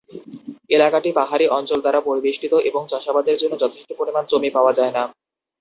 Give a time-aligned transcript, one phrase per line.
[0.69, 5.03] এলাকাটি পাহাড়ী অঞ্চল দ্বারা পরিবেষ্টিত এবং চাষাবাদের জন্য যথেষ্ট পরিমাণ জমি পাওয়া যায়না।